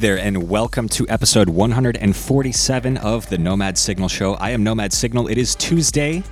There, 0.00 0.18
and 0.18 0.48
welcome 0.48 0.88
to 0.90 1.06
episode 1.10 1.50
147 1.50 2.96
of 2.96 3.28
the 3.28 3.36
NOMADsignal 3.36 4.08
Show. 4.08 4.32
I 4.32 4.48
am 4.48 4.64
NOMADsignal. 4.64 5.30
It 5.30 5.36
is 5.36 5.54
Tuesday, 5.54 6.24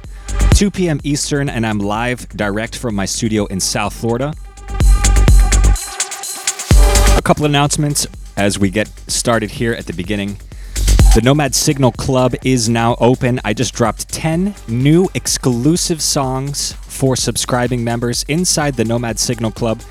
2 0.54 0.70
p.m. 0.70 0.98
Eastern, 1.04 1.50
and 1.50 1.66
I'm 1.66 1.78
live 1.78 2.26
direct 2.30 2.74
from 2.74 2.94
my 2.94 3.04
studio 3.04 3.44
in 3.44 3.60
South 3.60 3.92
Florida. 3.92 4.32
A 7.18 7.20
couple 7.22 7.44
announcements 7.44 8.06
as 8.38 8.58
we 8.58 8.70
get 8.70 8.88
started 9.06 9.50
here 9.50 9.74
at 9.74 9.84
the 9.84 9.92
beginning. 9.92 10.38
The 11.14 11.20
NOMADsignal 11.22 11.94
Club 11.98 12.36
is 12.42 12.70
now 12.70 12.96
open. 13.00 13.38
I 13.44 13.52
just 13.52 13.74
dropped 13.74 14.08
10 14.08 14.54
new 14.66 15.10
exclusive 15.12 16.00
songs 16.00 16.72
for 16.72 17.16
subscribing 17.16 17.84
members 17.84 18.22
inside 18.28 18.76
the 18.76 18.84
NOMADsignal 18.84 19.54
Club. 19.54 19.82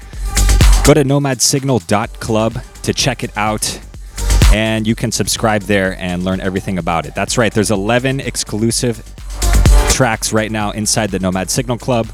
Go 0.84 0.96
to 0.96 1.04
nomadsignal.club 1.04 2.64
to 2.88 2.94
check 2.94 3.22
it 3.22 3.38
out, 3.38 3.80
and 4.54 4.88
you 4.88 4.95
can 4.95 5.12
subscribe 5.12 5.62
there 5.64 6.00
and 6.00 6.23
learn 6.23 6.40
everything 6.40 6.78
about 6.78 7.05
it. 7.05 7.14
That's 7.14 7.38
right, 7.38 7.54
there's 7.54 7.70
11 7.70 8.22
exclusive 8.22 9.04
tracks 9.90 10.31
right 10.31 10.50
now 10.50 10.72
inside 10.72 11.12
the 11.12 11.20
NOMADsignal 11.20 11.81
Club. 11.81 12.08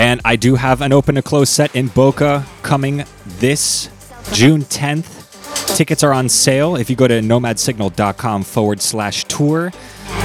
And 0.00 0.20
I 0.24 0.34
do 0.34 0.56
have 0.56 0.80
an 0.80 0.92
open 0.92 1.14
to 1.14 1.22
close 1.22 1.48
set 1.48 1.76
in 1.76 1.86
Boca 1.88 2.44
coming 2.62 3.04
this 3.38 3.88
June 4.32 4.62
10th. 4.62 5.76
Tickets 5.76 6.02
are 6.02 6.12
on 6.12 6.28
sale. 6.28 6.74
If 6.74 6.90
you 6.90 6.96
go 6.96 7.06
to 7.06 7.20
nomadsignal.com 7.20 8.42
forward 8.42 8.80
slash 8.80 9.24
tour, 9.24 9.70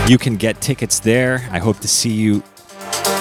you 0.08 0.18
can 0.18 0.36
get 0.38 0.62
tickets 0.62 1.00
there. 1.00 1.48
I 1.52 1.60
hope 1.60 1.78
to 1.82 1.88
see 1.88 2.12
you 2.12 2.42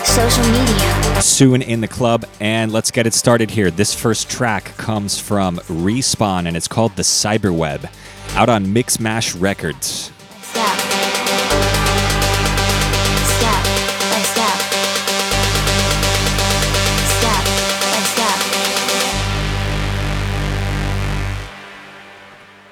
social 0.05 0.45
media. 0.45 1.04
Soon 1.21 1.63
in 1.63 1.81
the 1.81 1.89
club. 1.89 2.25
And 2.41 2.73
let's 2.73 2.91
get 2.91 3.07
it 3.07 3.15
started 3.15 3.51
here. 3.51 3.71
This 3.71 3.95
first 3.95 4.31
track 4.31 4.65
comes 4.77 5.19
from 5.19 5.57
Respawn 5.69 6.47
and 6.47 6.57
it's 6.57 6.69
called 6.69 6.97
The 6.97 7.03
Cyberweb, 7.03 7.91
out 8.35 8.49
on 8.49 8.67
Mixmash 8.67 9.41
Records. 9.41 10.11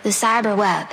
The 0.02 0.08
cyber 0.08 0.56
web. 0.56 0.88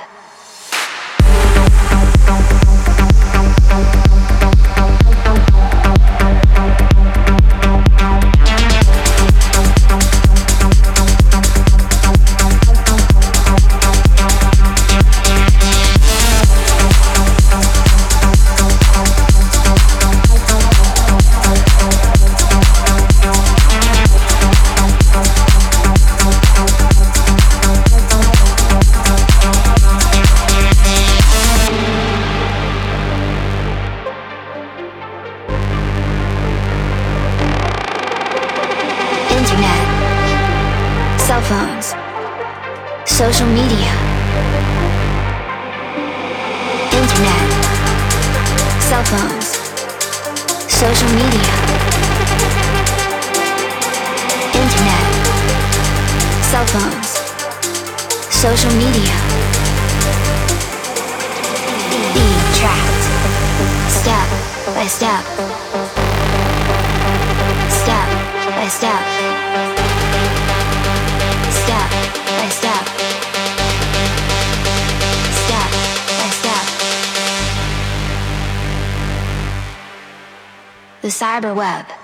The 81.40 81.54
web. 81.54 81.99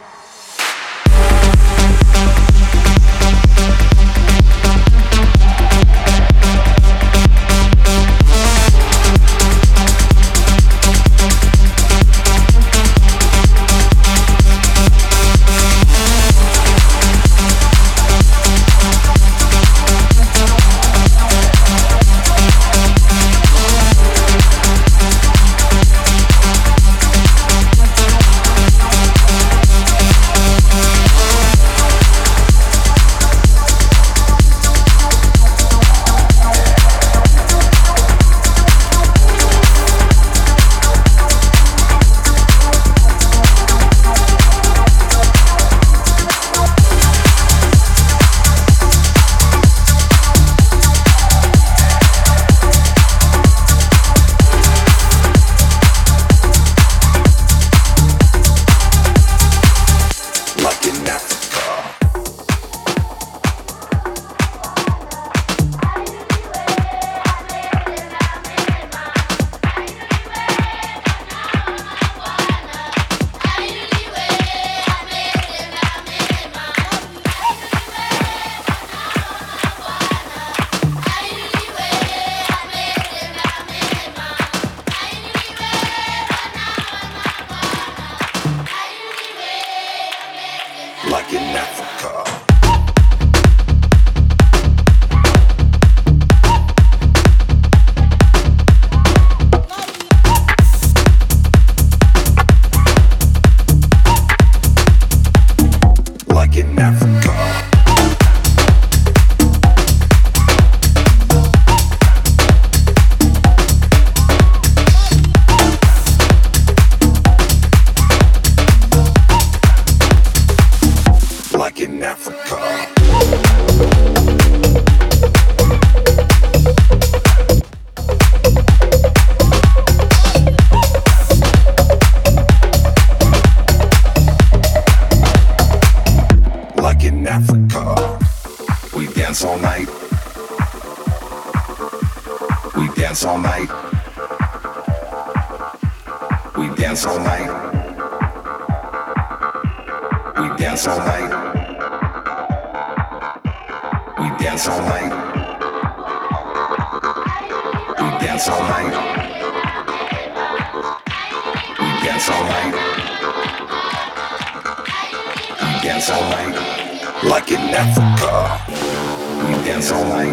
Dance 169.76 169.92
all 169.92 170.04
night. 170.08 170.32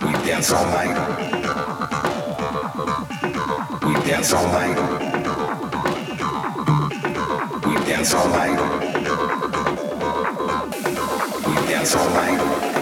We 0.00 0.12
dance 0.26 0.52
all 0.52 0.64
night. 0.64 0.96
We 3.82 3.94
dance 4.08 4.32
all 4.32 4.46
night. 4.46 4.76
We 7.66 7.74
dance 7.84 8.14
all 8.14 8.28
night. 8.28 8.58
We 11.46 11.66
dance 11.68 11.94
all 11.94 12.08
night. 12.08 12.75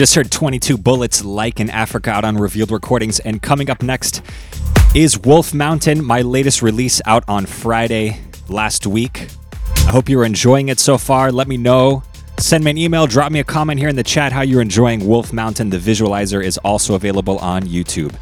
Just 0.00 0.14
heard 0.14 0.30
22 0.30 0.78
Bullets 0.78 1.22
like 1.26 1.60
in 1.60 1.68
Africa 1.68 2.08
out 2.10 2.24
on 2.24 2.38
Revealed 2.38 2.70
Recordings. 2.70 3.18
And 3.20 3.42
coming 3.42 3.68
up 3.68 3.82
next 3.82 4.22
is 4.94 5.18
Wolf 5.18 5.52
Mountain, 5.52 6.02
my 6.02 6.22
latest 6.22 6.62
release 6.62 7.02
out 7.04 7.22
on 7.28 7.44
Friday 7.44 8.18
last 8.48 8.86
week. 8.86 9.28
I 9.76 9.90
hope 9.90 10.08
you're 10.08 10.24
enjoying 10.24 10.70
it 10.70 10.80
so 10.80 10.96
far. 10.96 11.30
Let 11.30 11.48
me 11.48 11.58
know. 11.58 12.02
Send 12.38 12.64
me 12.64 12.70
an 12.70 12.78
email, 12.78 13.06
drop 13.06 13.30
me 13.30 13.40
a 13.40 13.44
comment 13.44 13.78
here 13.78 13.90
in 13.90 13.96
the 13.96 14.02
chat 14.02 14.32
how 14.32 14.40
you're 14.40 14.62
enjoying 14.62 15.06
Wolf 15.06 15.34
Mountain. 15.34 15.68
The 15.68 15.76
visualizer 15.76 16.42
is 16.42 16.56
also 16.56 16.94
available 16.94 17.36
on 17.36 17.64
YouTube. 17.64 18.14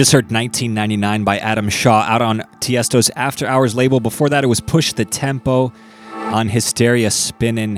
Just 0.00 0.12
heard 0.12 0.32
1999 0.32 1.24
by 1.24 1.36
Adam 1.40 1.68
Shaw 1.68 2.00
out 2.00 2.22
on 2.22 2.42
Tiesto's 2.58 3.10
After 3.16 3.46
Hours 3.46 3.74
label. 3.74 4.00
Before 4.00 4.30
that, 4.30 4.42
it 4.42 4.46
was 4.46 4.58
Push 4.58 4.94
the 4.94 5.04
Tempo 5.04 5.74
on 6.14 6.48
Hysteria 6.48 7.10
Spinning. 7.10 7.76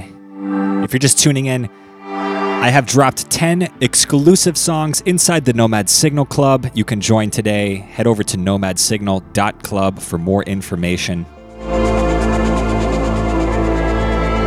If 0.85 0.93
you're 0.93 1.01
just 1.01 1.19
tuning 1.19 1.47
in, 1.47 1.69
I 1.99 2.71
have 2.71 2.87
dropped 2.87 3.29
10 3.29 3.75
exclusive 3.81 4.57
songs 4.57 5.01
inside 5.01 5.45
the 5.45 5.53
NOMADsignal 5.53 6.29
Club. 6.29 6.71
You 6.75 6.85
can 6.85 7.01
join 7.01 7.31
today. 7.31 7.75
Head 7.75 8.07
over 8.07 8.23
to 8.23 8.37
nomadsignal.club 8.37 9.99
for 9.99 10.17
more 10.17 10.45
information. 10.45 11.27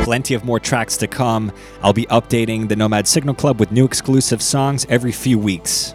Plenty 0.06 0.34
of 0.34 0.46
more 0.46 0.62
tracks 0.62 0.96
to 0.96 1.08
come. 1.08 1.52
I'll 1.82 1.92
be 1.92 2.06
updating 2.06 2.70
the 2.70 2.76
NOMADsignal 2.76 3.38
Club 3.38 3.60
with 3.60 3.74
new 3.74 3.84
exclusive 3.84 4.42
songs 4.42 4.86
every 4.88 5.12
few 5.12 5.38
weeks. 5.38 5.94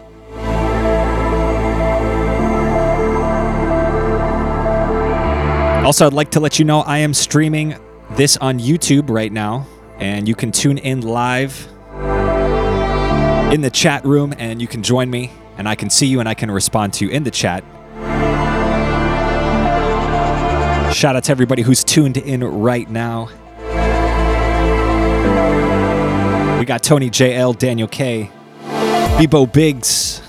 Also, 5.83 6.05
I'd 6.05 6.13
like 6.13 6.29
to 6.31 6.39
let 6.39 6.59
you 6.59 6.63
know 6.63 6.81
I 6.81 6.99
am 6.99 7.11
streaming 7.13 7.75
this 8.11 8.37
on 8.37 8.59
YouTube 8.59 9.09
right 9.09 9.31
now, 9.31 9.65
and 9.97 10.27
you 10.27 10.35
can 10.35 10.51
tune 10.51 10.77
in 10.77 11.01
live 11.01 11.67
in 13.51 13.61
the 13.61 13.71
chat 13.73 14.05
room 14.05 14.33
and 14.37 14.61
you 14.61 14.67
can 14.67 14.83
join 14.83 15.09
me, 15.09 15.31
and 15.57 15.67
I 15.67 15.73
can 15.73 15.89
see 15.89 16.05
you 16.05 16.19
and 16.19 16.29
I 16.29 16.35
can 16.35 16.51
respond 16.51 16.93
to 16.93 17.05
you 17.05 17.11
in 17.11 17.23
the 17.23 17.31
chat. 17.31 17.63
Shout 20.93 21.15
out 21.15 21.23
to 21.23 21.31
everybody 21.31 21.63
who's 21.63 21.83
tuned 21.83 22.17
in 22.17 22.43
right 22.43 22.87
now. 22.87 23.29
We 26.59 26.65
got 26.65 26.83
Tony 26.83 27.09
JL, 27.09 27.57
Daniel 27.57 27.87
K, 27.87 28.29
Bebo 29.17 29.51
Biggs. 29.51 30.21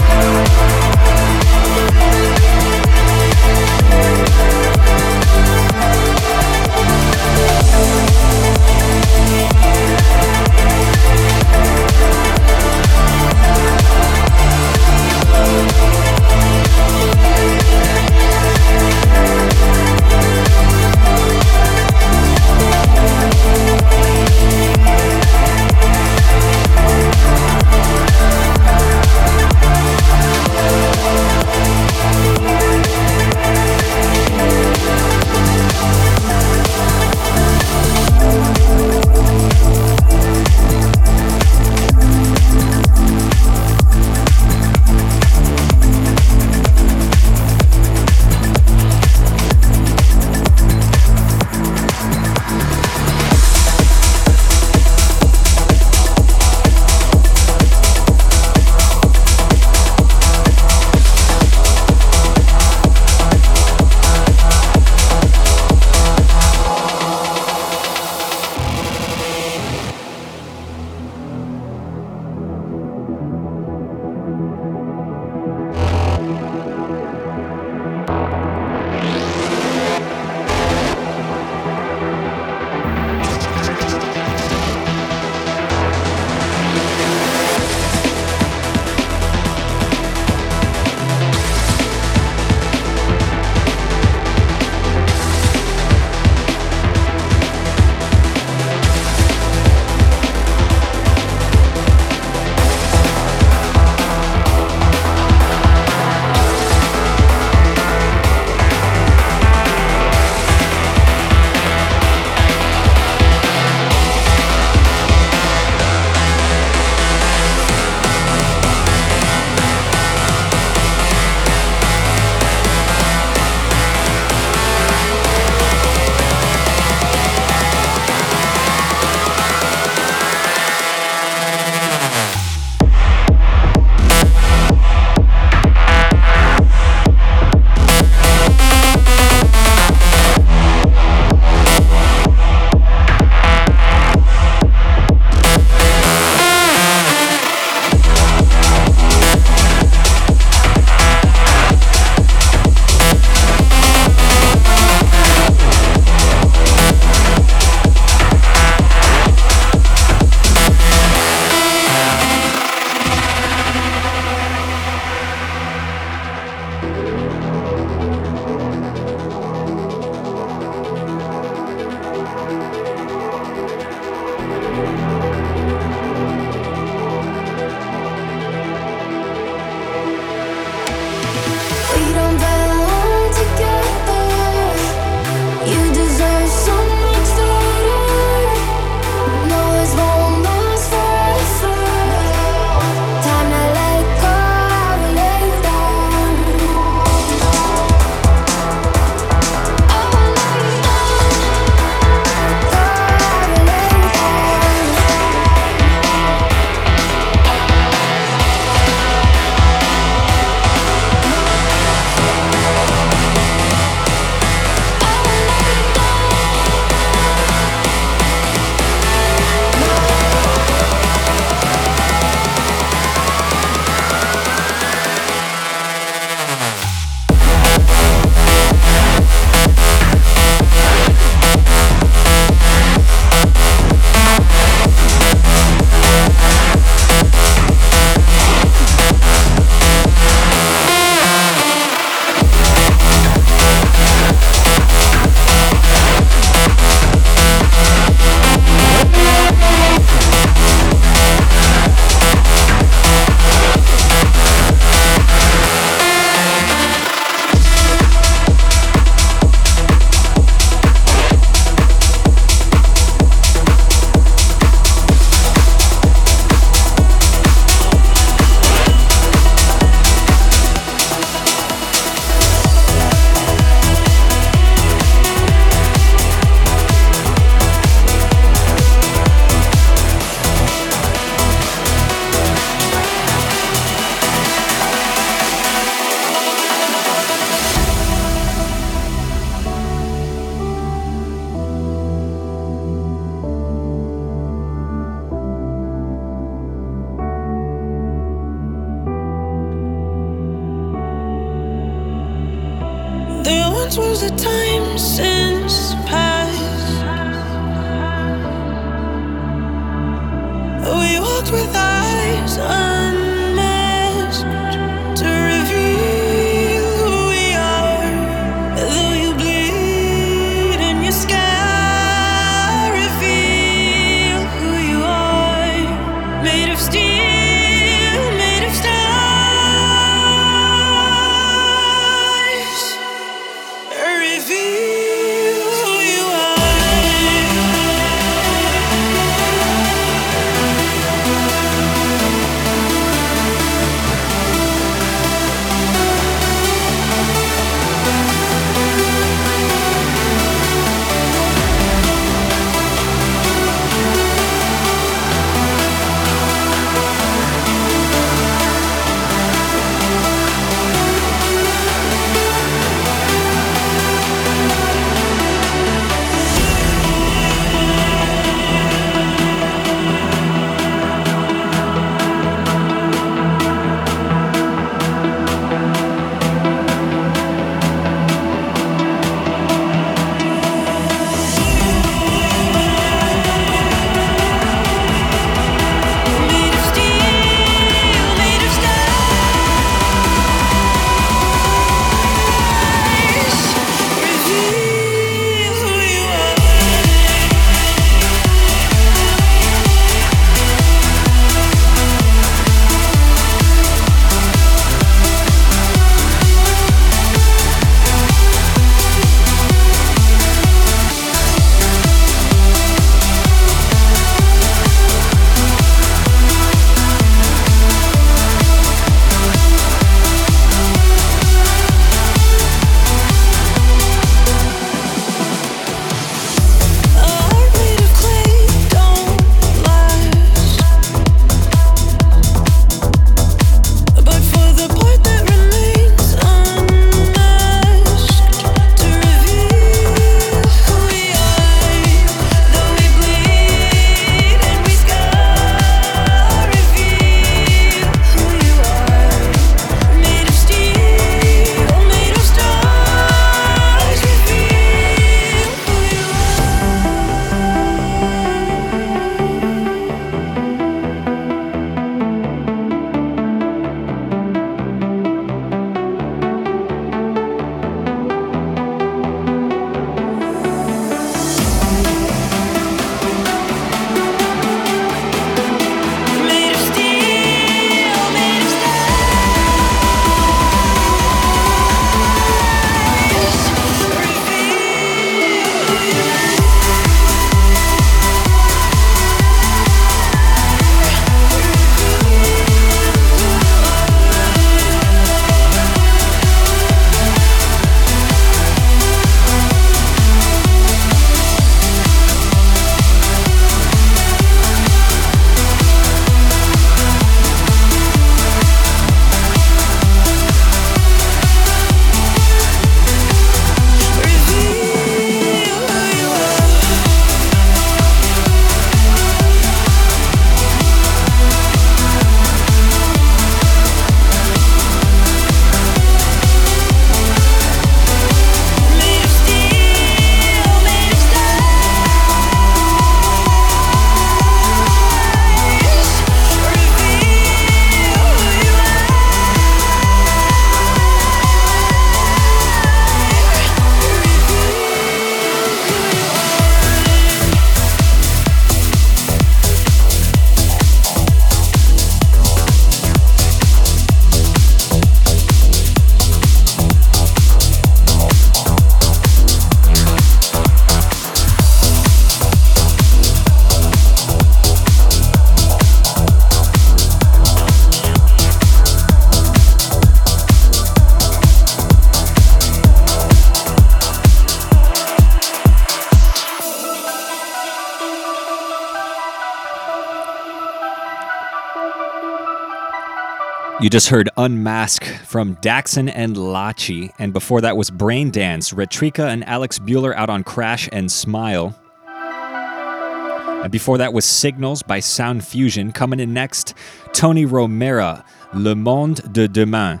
Just 583.90 584.08
heard 584.10 584.30
Unmask 584.36 585.04
from 585.24 585.56
Daxon 585.56 586.12
and 586.14 586.36
Lachi, 586.36 587.10
and 587.18 587.32
before 587.32 587.60
that 587.62 587.76
was 587.76 587.90
Brain 587.90 588.30
Dance, 588.30 588.70
Retrika 588.70 589.26
and 589.28 589.44
Alex 589.48 589.80
Bueller 589.80 590.14
out 590.14 590.30
on 590.30 590.44
Crash 590.44 590.88
and 590.92 591.10
Smile. 591.10 591.76
And 592.06 593.72
before 593.72 593.98
that 593.98 594.12
was 594.12 594.24
Signals 594.24 594.84
by 594.84 595.00
Sound 595.00 595.44
Fusion. 595.44 595.90
Coming 595.90 596.20
in 596.20 596.32
next, 596.32 596.74
Tony 597.12 597.44
Romera, 597.44 598.24
Le 598.54 598.76
Monde 598.76 599.32
de 599.32 599.48
Demain. 599.48 600.00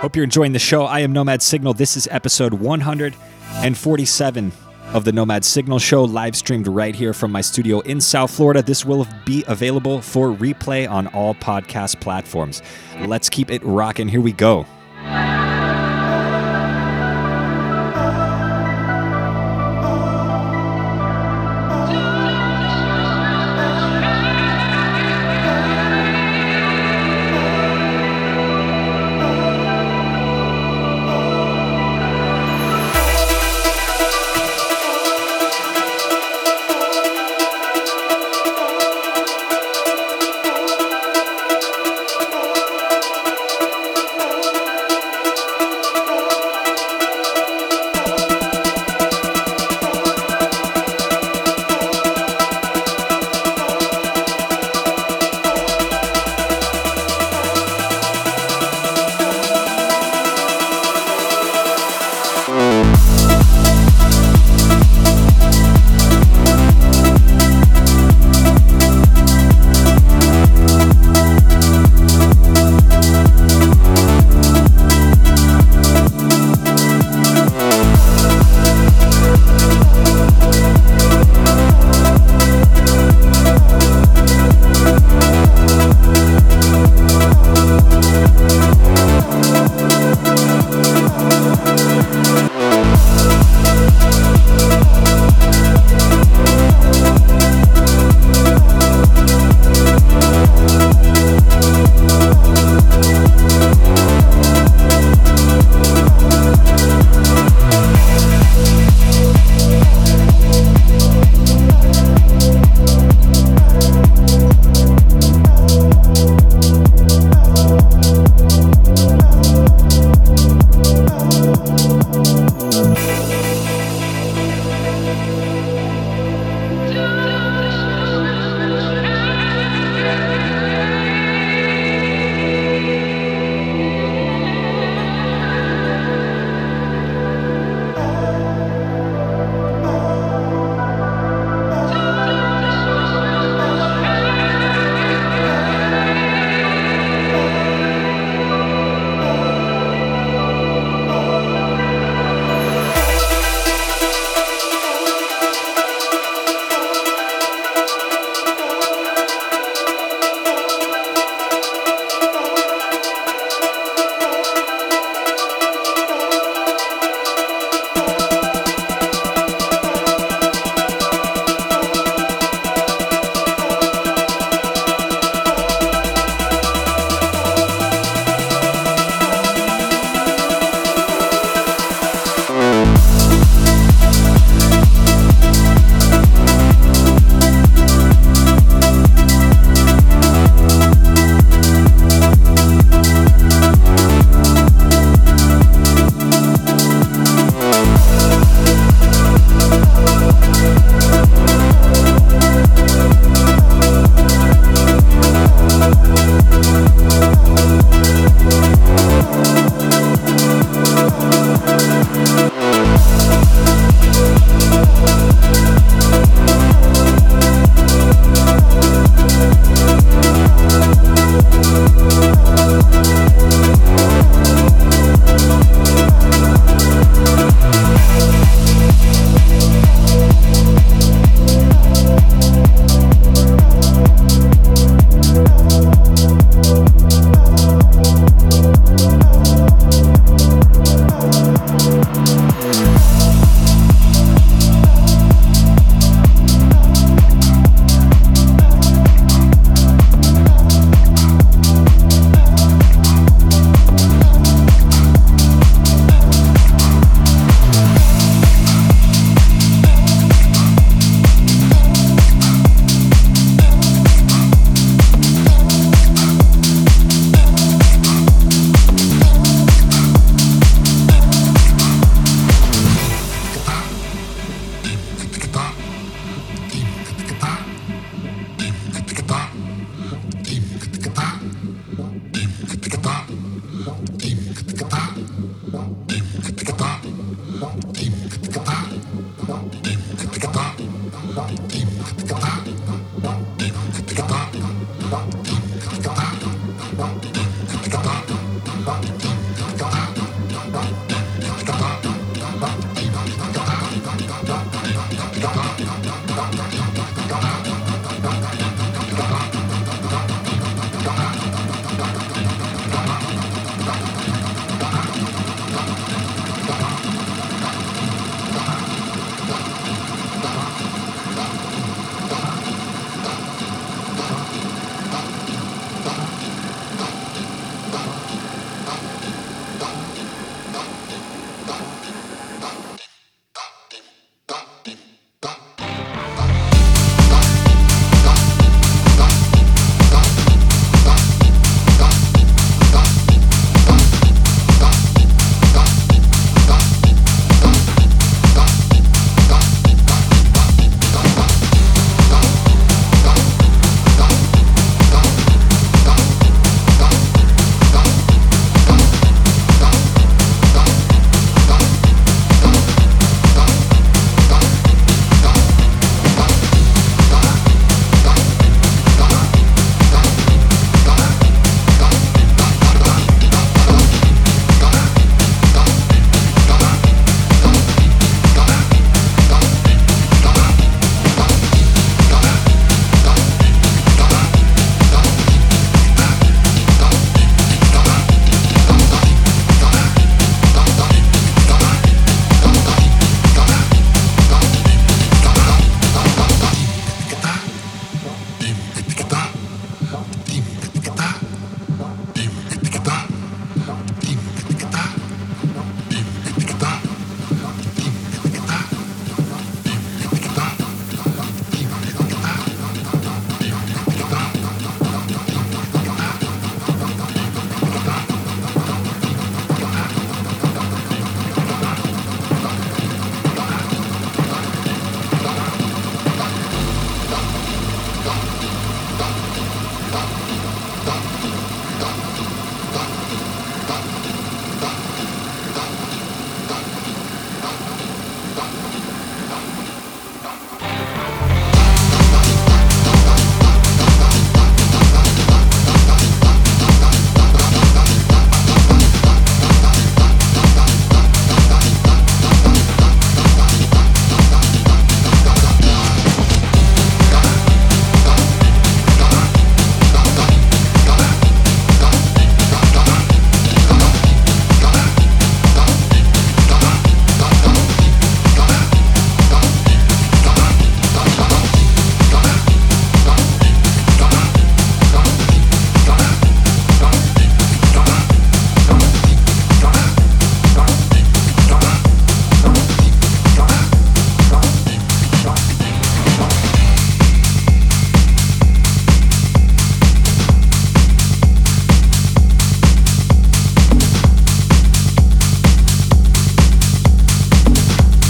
Hope 0.00 0.16
you're 0.16 0.24
enjoying 0.24 0.52
the 0.52 0.58
show. 0.58 0.84
I 0.84 1.00
am 1.00 1.12
NOMADsignal. 1.12 1.76
This 1.76 1.98
is 1.98 2.08
episode 2.10 2.54
147 2.54 4.52
of 4.94 5.04
the 5.04 5.10
NOMADsignal 5.10 5.80
Show, 5.80 6.04
live 6.04 6.36
streamed 6.36 6.68
right 6.68 6.94
here 6.94 7.12
from 7.12 7.32
my 7.32 7.40
studio 7.40 7.80
in 7.80 8.00
South 8.00 8.30
Florida. 8.30 8.62
This 8.62 8.84
will 8.84 9.06
be 9.26 9.44
available 9.48 10.00
for 10.00 10.28
replay 10.28 10.88
on 10.88 11.08
all 11.08 11.34
podcast 11.34 12.00
platforms. 12.00 12.62
Let's 13.00 13.28
keep 13.28 13.50
it 13.50 13.62
rocking. 13.64 14.08
Here 14.08 14.20
we 14.20 14.32
go. 14.32 14.64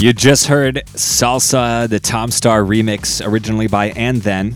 You 0.05 0.13
just 0.13 0.45
heard 0.45 0.83
Salsa, 0.93 1.89
the 1.89 1.99
Tom 1.99 2.29
Staar 2.29 2.63
remix, 2.63 3.27
originally 3.27 3.65
by 3.65 3.89
And 3.95 4.21
Then. 4.21 4.55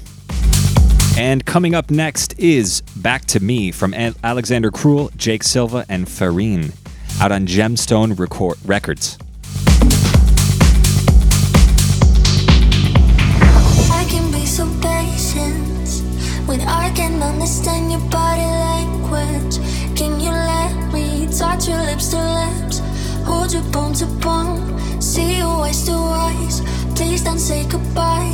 And 1.17 1.43
coming 1.43 1.73
up 1.73 1.89
next 1.89 2.37
is 2.37 2.81
Back 2.95 3.25
to 3.25 3.39
Me 3.39 3.71
from 3.71 3.95
Alexander 3.95 4.69
Cruel, 4.69 5.09
Jake 5.17 5.41
Silva, 5.41 5.87
and 5.89 6.07
Farine, 6.07 6.71
out 7.19 7.31
on 7.31 7.47
Gemstone 7.47 8.19
Record- 8.19 8.59
Records. 8.63 9.17
Please 27.19 27.25
don't 27.31 27.39
say 27.39 27.65
goodbye. 27.67 28.33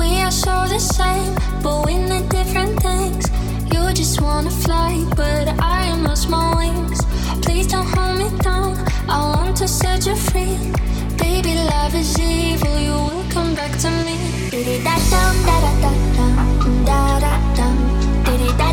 We 0.00 0.20
are 0.20 0.32
so 0.32 0.66
the 0.66 0.80
same, 0.80 1.32
but 1.62 1.86
we 1.86 1.96
need 1.96 2.28
different 2.28 2.82
things. 2.82 3.30
You 3.72 3.92
just 3.94 4.20
wanna 4.20 4.50
fly, 4.50 5.06
but 5.14 5.46
I 5.62 5.84
am 5.84 6.02
lost 6.02 6.28
my 6.28 6.56
wings. 6.56 6.98
Please 7.42 7.68
don't 7.68 7.86
hold 7.86 8.18
me 8.18 8.28
down. 8.40 8.74
I 9.08 9.20
want 9.32 9.56
to 9.58 9.68
set 9.68 10.06
you 10.06 10.16
free. 10.16 10.58
Baby, 11.16 11.54
love 11.70 11.94
is 11.94 12.18
evil. 12.18 12.76
You 12.76 12.94
will 12.94 13.26
come 13.30 13.54
back 13.54 13.70
to 13.82 13.90
me. 14.04 14.16
Da 14.82 14.96
da 15.12 15.22
da 15.46 15.56
da 15.62 15.92
da 16.16 16.26
da 16.84 17.20
da 17.20 18.65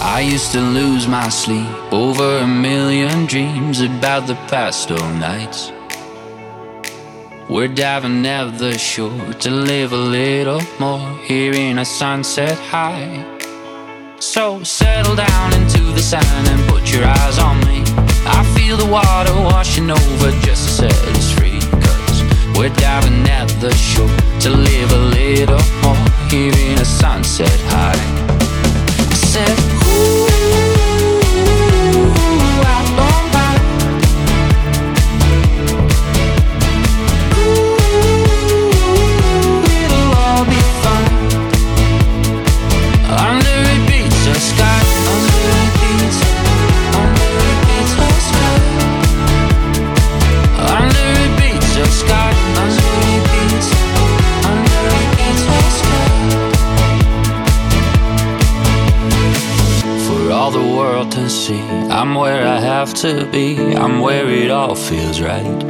I 0.00 0.20
used 0.20 0.52
to 0.52 0.60
lose 0.60 1.08
my 1.08 1.28
sleep 1.28 1.68
over 1.92 2.38
a 2.38 2.46
million 2.46 3.26
dreams 3.26 3.80
about 3.80 4.28
the 4.28 4.36
past 4.46 4.92
old 4.92 5.14
nights. 5.16 5.72
We're 7.48 7.66
diving 7.66 8.24
at 8.24 8.58
the 8.58 8.78
shore 8.78 9.32
to 9.40 9.50
live 9.50 9.92
a 9.92 9.96
little 9.96 10.62
more, 10.78 11.18
here 11.24 11.52
in 11.52 11.78
a 11.78 11.84
sunset 11.84 12.56
high. 12.70 13.24
So 14.20 14.62
settle 14.62 15.16
down 15.16 15.52
into 15.54 15.80
the 15.80 16.00
sand 16.00 16.48
and 16.48 16.68
put 16.68 16.92
your 16.92 17.04
eyes 17.04 17.38
on 17.38 17.58
me. 17.66 17.82
I 18.26 18.44
feel 18.56 18.76
the 18.76 18.86
water 18.86 19.34
washing 19.34 19.90
over 19.90 20.30
just 20.42 20.68
to 20.68 20.74
set 20.74 20.94
us 21.16 21.32
free. 21.32 21.58
Cause 21.82 22.22
we're 22.56 22.74
diving 22.76 23.28
at 23.28 23.48
the 23.60 23.74
shore 23.74 24.06
to 24.42 24.50
live 24.50 24.92
a 24.92 25.02
little 25.18 25.62
more, 25.82 26.28
here 26.30 26.54
in 26.54 26.78
a 26.78 26.84
sunset 26.84 27.60
high. 27.66 27.98
I 29.10 29.14
said, 29.14 29.77
I'm 61.98 62.14
where 62.14 62.46
I 62.46 62.60
have 62.60 62.94
to 63.02 63.26
be, 63.32 63.74
I'm 63.74 64.00
where 64.00 64.30
it 64.30 64.52
all 64.52 64.76
feels 64.76 65.20
right. 65.20 65.60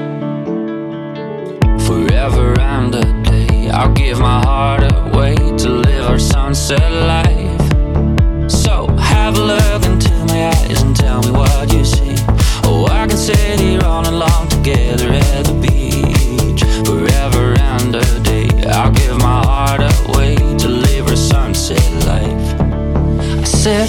Forever 1.86 2.60
and 2.60 2.94
a 2.94 3.22
day, 3.22 3.70
I'll 3.70 3.94
give 3.94 4.18
my 4.20 4.42
heart 4.44 4.82
away 4.92 5.36
to 5.36 5.68
live 5.70 6.04
our 6.04 6.18
sunset 6.18 6.92
life. 6.92 8.50
So 8.50 8.88
have 8.98 9.38
a 9.38 9.42
look 9.42 9.86
into 9.86 10.12
my 10.26 10.48
eyes 10.48 10.82
and 10.82 10.94
tell 10.94 11.22
me 11.22 11.30
what 11.30 11.72
you 11.72 11.82
see. 11.82 12.16
Oh, 12.64 12.86
I 12.90 13.06
can 13.06 13.16
sit 13.16 13.58
here 13.58 13.82
all 13.82 14.06
along 14.06 14.48
together 14.48 15.08
at 15.08 15.46
the 15.46 15.54
beach. 15.54 16.62
Forever 16.86 17.58
and 17.58 17.94
a 17.94 18.20
day, 18.20 18.50
I'll 18.68 18.92
give 18.92 19.16
my 19.16 19.40
heart 19.46 19.80
away 19.80 20.34
to 20.36 20.68
live 20.68 21.08
our 21.08 21.16
sunset 21.16 21.90
life. 22.04 22.60
I 23.40 23.44
said 23.44 23.88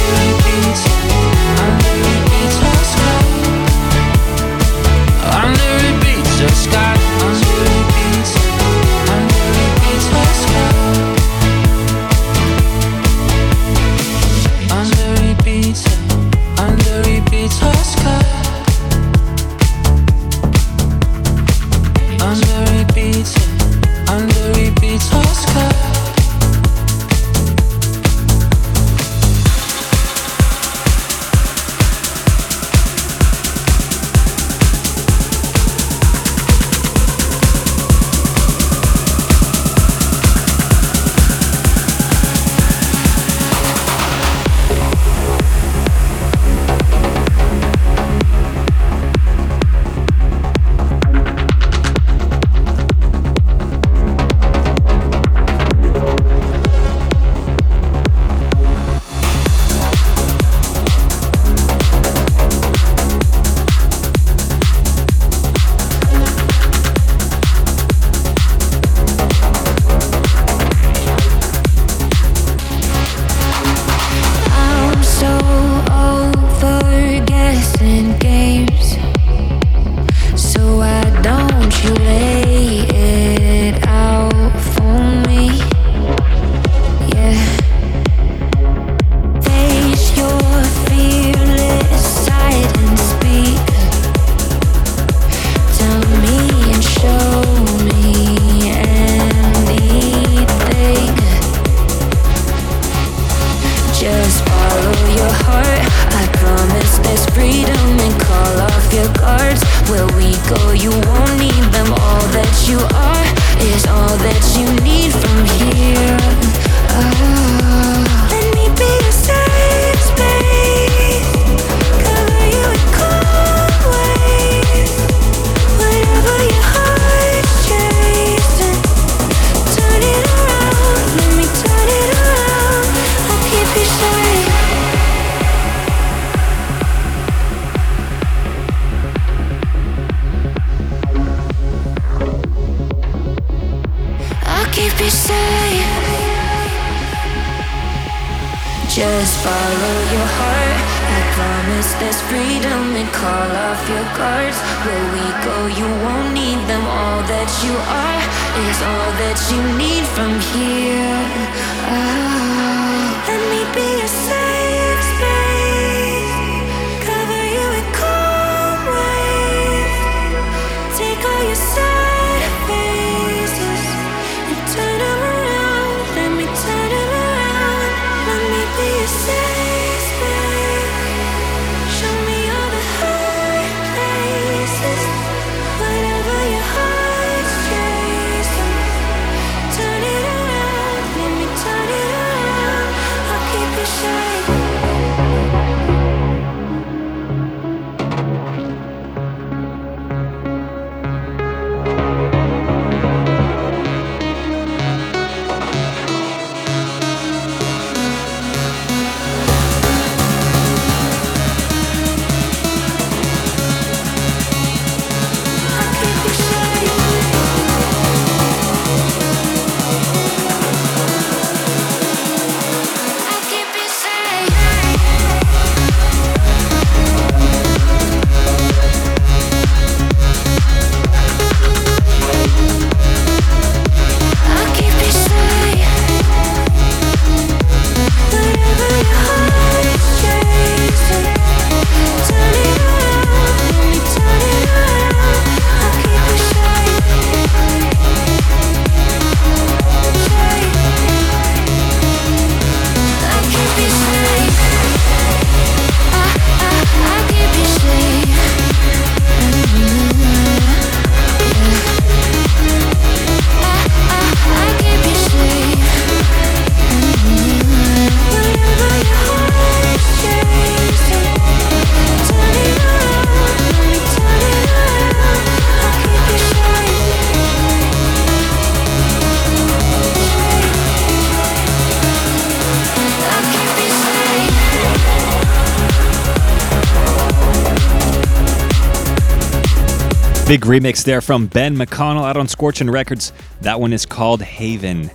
Big 290.51 290.65
remix 290.65 291.05
there 291.05 291.21
from 291.21 291.47
Ben 291.47 291.77
McConnell 291.77 292.27
out 292.27 292.35
on 292.35 292.45
Scorchin' 292.45 292.91
Records. 292.91 293.31
That 293.61 293.79
one 293.79 293.93
is 293.93 294.05
called 294.05 294.41
Haven. 294.41 295.09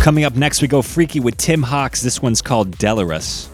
Coming 0.00 0.22
up 0.22 0.36
next, 0.36 0.62
we 0.62 0.68
go 0.68 0.80
freaky 0.80 1.18
with 1.18 1.36
Tim 1.38 1.60
Hawks. 1.60 2.02
This 2.02 2.22
one's 2.22 2.40
called 2.40 2.70
Delarus. 2.78 3.51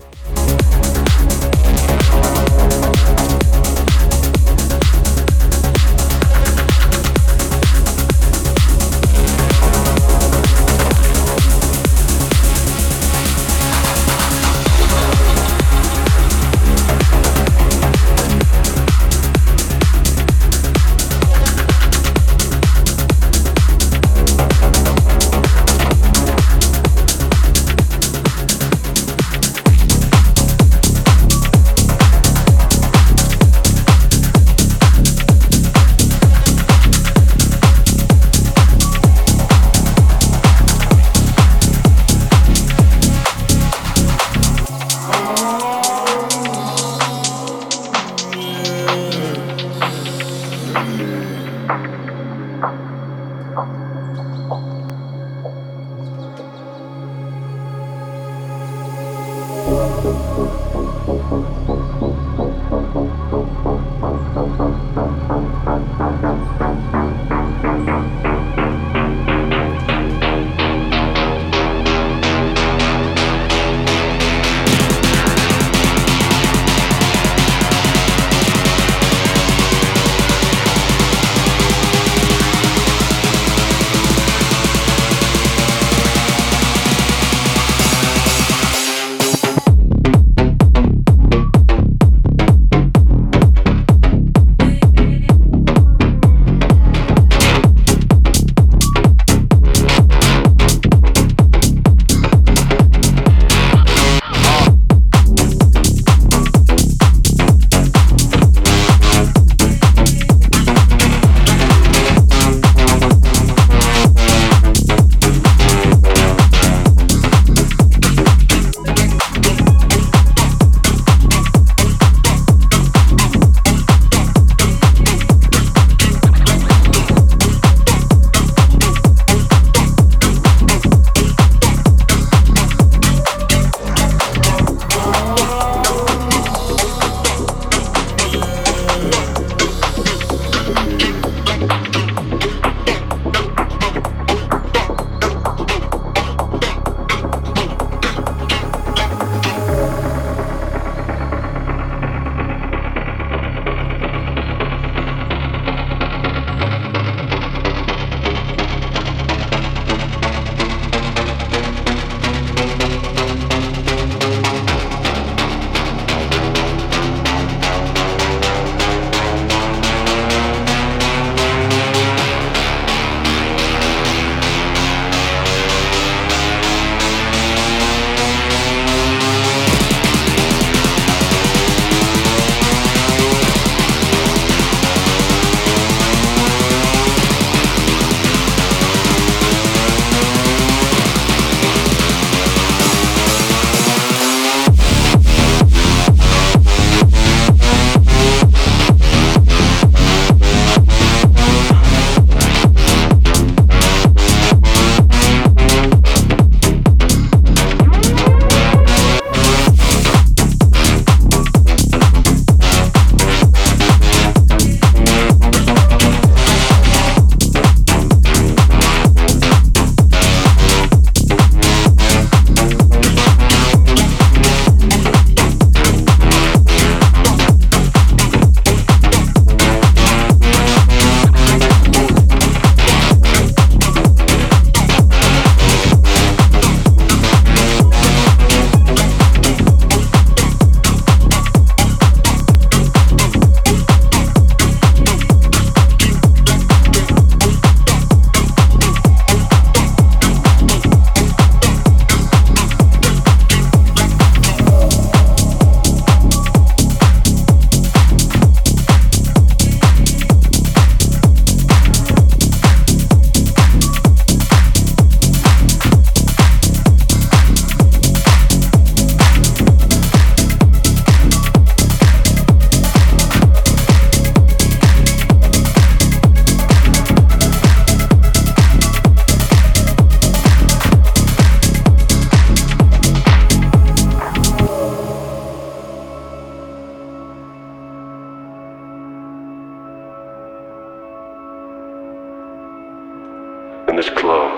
This 293.97 294.11
club. 294.11 294.53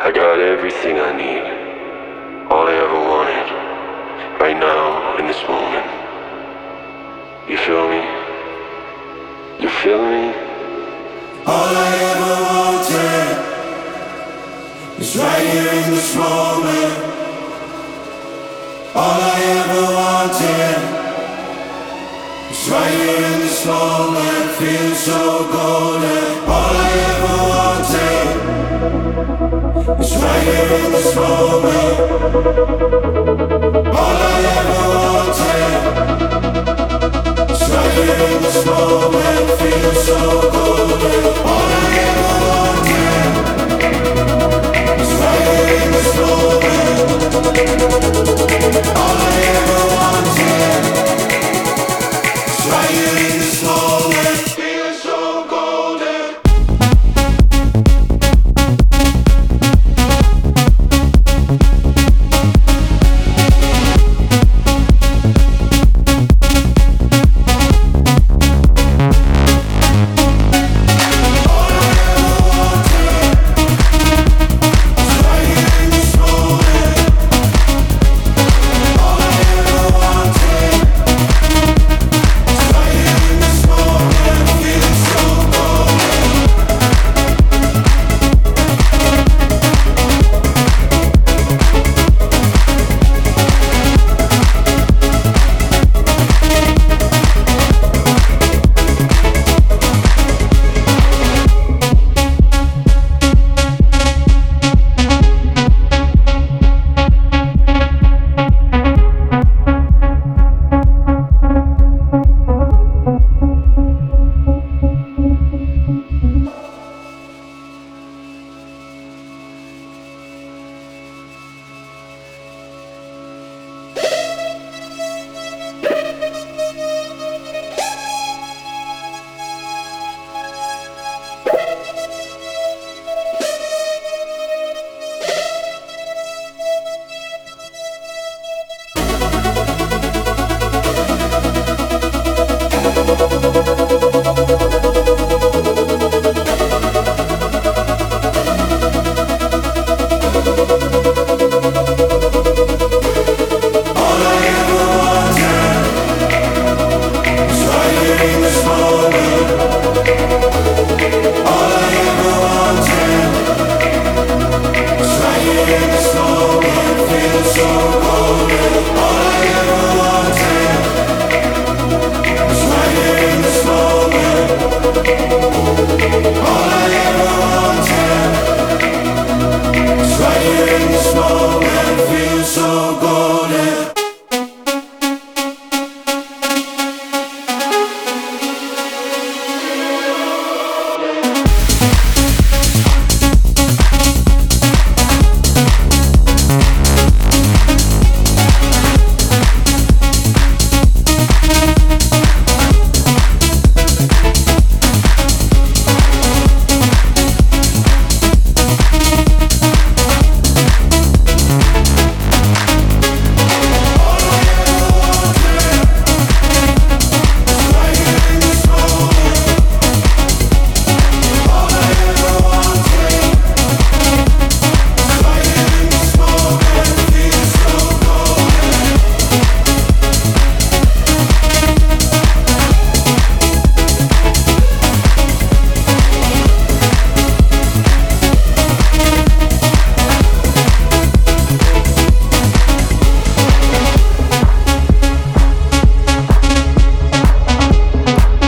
I 0.00 0.10
got 0.10 0.40
everything 0.40 0.98
I 0.98 1.12
need. 1.16 1.44
All 2.50 2.66
I 2.66 2.74
ever 2.74 3.00
wanted. 3.12 3.48
Right 4.40 4.58
now, 4.58 5.16
in 5.18 5.26
this 5.26 5.42
moment. 5.46 5.86
You 7.48 7.56
feel 7.58 7.88
me? 7.88 8.02
You 9.62 9.68
feel 9.82 10.02
me? 10.02 10.34
All 11.46 11.72
I 11.86 11.90
ever 12.10 12.34
wanted 12.50 13.26
is 15.00 15.16
right 15.16 15.46
here 15.52 15.72
in 15.82 15.90
this 15.94 16.10
moment. 16.16 16.92
All 18.94 19.20
I 19.34 19.38
ever 19.60 19.82
wanted 20.00 20.78
is 22.50 22.62
right 22.70 22.94
here 23.02 23.24
in 23.32 23.38
this 23.46 23.60
moment. 23.64 24.44
Feels 24.58 24.98
so 24.98 25.20
golden. 25.52 26.25
Is 29.88 30.16
right 30.16 30.42
here 30.42 30.84
in 30.84 30.92
this 30.92 31.14
moment. 31.14 32.26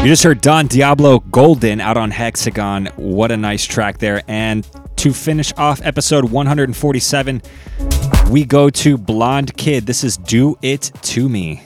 You 0.09 0.13
just 0.13 0.25
heard 0.25 0.41
Don 0.41 0.69
Diablo 0.69 1.19
Golden 1.19 1.83
out 1.83 1.99
on 1.99 2.11
Hexagon. 2.11 2.87
What 2.97 3.31
a 3.31 3.37
nice 3.37 3.67
track 3.67 3.99
there. 3.99 4.23
And 4.27 4.67
to 4.97 5.13
finish 5.13 5.53
off 5.59 5.83
episode 5.85 6.31
147, 6.31 7.43
we 8.31 8.47
go 8.47 8.71
to 8.71 8.97
Blonde 8.97 9.55
Kid. 9.59 9.85
This 9.85 10.05
is 10.05 10.17
Do 10.17 10.57
It 10.63 10.91
To 11.03 11.29
Me. 11.29 11.63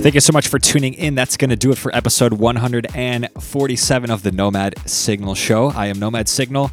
Thank 0.00 0.14
you 0.14 0.22
so 0.22 0.32
much 0.32 0.48
for 0.48 0.58
tuning 0.58 0.94
in. 0.94 1.14
That's 1.14 1.36
going 1.36 1.50
to 1.50 1.56
do 1.56 1.72
it 1.72 1.76
for 1.76 1.94
episode 1.94 2.32
147 2.32 4.10
of 4.10 4.22
the 4.22 4.32
Nomad 4.32 4.74
Signal 4.88 5.34
Show. 5.34 5.66
I 5.68 5.88
am 5.88 5.96
NOMADsignal. 5.96 6.72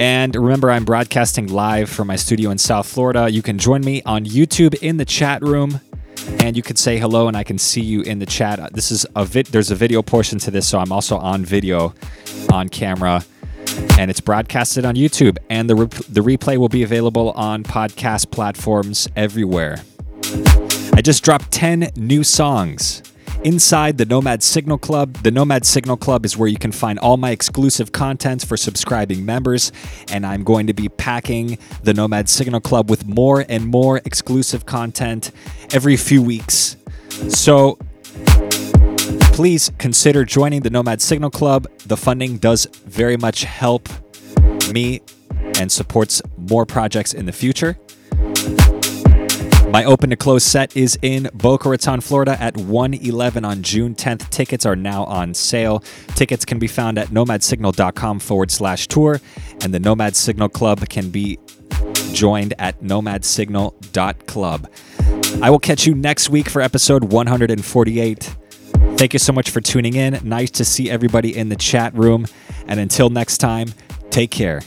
And 0.00 0.34
remember, 0.34 0.72
I'm 0.72 0.84
broadcasting 0.84 1.46
live 1.46 1.88
from 1.88 2.08
my 2.08 2.16
studio 2.16 2.50
in 2.50 2.58
South 2.58 2.88
Florida. 2.88 3.30
You 3.30 3.42
can 3.42 3.58
join 3.58 3.82
me 3.82 4.02
on 4.02 4.24
YouTube 4.24 4.74
in 4.82 4.96
the 4.96 5.04
chat 5.04 5.40
room. 5.40 5.80
And 6.40 6.56
you 6.56 6.64
can 6.64 6.74
say 6.74 6.98
hello, 6.98 7.28
and 7.28 7.36
I 7.36 7.44
can 7.44 7.58
see 7.58 7.80
you 7.80 8.00
in 8.00 8.18
the 8.18 8.26
chat. 8.26 8.58
Uh, 8.58 8.70
this 8.72 8.90
is 8.90 9.06
a 9.14 9.24
vid. 9.24 9.46
There's 9.46 9.70
a 9.70 9.76
video 9.76 10.02
portion 10.02 10.40
to 10.40 10.50
this, 10.50 10.66
so 10.66 10.80
I'm 10.80 10.90
also 10.90 11.18
on 11.18 11.44
video, 11.44 11.94
on 12.52 12.68
camera, 12.68 13.24
and 13.96 14.10
it's 14.10 14.20
broadcasted 14.20 14.84
on 14.84 14.96
YouTube. 14.96 15.38
And 15.48 15.70
the 15.70 15.76
re- 15.76 15.86
the 16.08 16.22
replay 16.22 16.56
will 16.56 16.68
be 16.68 16.82
available 16.82 17.30
on 17.32 17.62
podcast 17.62 18.32
platforms 18.32 19.06
everywhere. 19.14 19.84
I 20.96 21.02
just 21.02 21.22
dropped 21.22 21.50
10 21.50 21.90
new 21.96 22.24
songs 22.24 23.02
inside 23.44 23.98
the 23.98 24.06
NOMADsignal 24.06 24.80
Club. 24.80 25.12
The 25.18 25.30
NOMADsignal 25.30 26.00
Club 26.00 26.24
is 26.24 26.38
where 26.38 26.48
you 26.48 26.56
can 26.56 26.72
find 26.72 26.98
all 26.98 27.18
my 27.18 27.32
exclusive 27.32 27.92
content 27.92 28.46
for 28.46 28.56
subscribing 28.56 29.26
members, 29.26 29.72
and 30.10 30.24
I'm 30.24 30.42
going 30.42 30.66
to 30.68 30.72
be 30.72 30.88
packing 30.88 31.58
the 31.82 31.92
NOMADsignal 31.92 32.62
Club 32.62 32.88
with 32.88 33.06
more 33.06 33.44
and 33.46 33.66
more 33.66 33.98
exclusive 34.06 34.64
content 34.64 35.32
every 35.74 35.98
few 35.98 36.22
weeks. 36.22 36.78
So 37.28 37.78
please 39.34 39.70
consider 39.76 40.24
joining 40.24 40.62
the 40.62 40.70
NOMADsignal 40.70 41.30
Club. 41.30 41.66
The 41.84 41.98
funding 41.98 42.38
does 42.38 42.64
very 42.86 43.18
much 43.18 43.44
help 43.44 43.90
me 44.72 45.02
and 45.58 45.70
supports 45.70 46.22
more 46.38 46.64
projects 46.64 47.12
in 47.12 47.26
the 47.26 47.32
future. 47.32 47.76
My 49.76 49.84
open 49.84 50.08
to 50.08 50.16
close 50.16 50.42
set 50.42 50.74
is 50.74 50.98
in 51.02 51.28
Boca 51.34 51.68
Raton, 51.68 52.00
Florida 52.00 52.34
at 52.40 52.56
111 52.56 53.44
on 53.44 53.62
June 53.62 53.94
10th. 53.94 54.30
Tickets 54.30 54.64
are 54.64 54.74
now 54.74 55.04
on 55.04 55.34
sale. 55.34 55.80
Tickets 56.14 56.46
can 56.46 56.58
be 56.58 56.66
found 56.66 56.96
at 56.96 57.08
nomadsignal.com 57.08 58.20
forward 58.20 58.50
slash 58.50 58.88
tour, 58.88 59.20
and 59.60 59.74
the 59.74 59.78
NOMADsignal 59.78 60.50
Club 60.54 60.88
can 60.88 61.10
be 61.10 61.38
joined 62.14 62.54
at 62.58 62.80
nomadsignal.club. 62.80 64.72
I 65.42 65.50
will 65.50 65.58
catch 65.58 65.86
you 65.86 65.94
next 65.94 66.30
week 66.30 66.48
for 66.48 66.62
episode 66.62 67.12
148. 67.12 68.34
Thank 68.96 69.12
you 69.12 69.18
so 69.18 69.34
much 69.34 69.50
for 69.50 69.60
tuning 69.60 69.92
in. 69.92 70.18
Nice 70.24 70.52
to 70.52 70.64
see 70.64 70.88
everybody 70.88 71.36
in 71.36 71.50
the 71.50 71.56
chat 71.56 71.92
room. 71.92 72.24
And 72.66 72.80
until 72.80 73.10
next 73.10 73.36
time, 73.36 73.74
take 74.08 74.30
care. 74.30 74.62